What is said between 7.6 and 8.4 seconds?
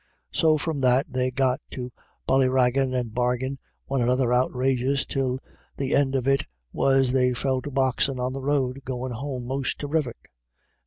to boxin' on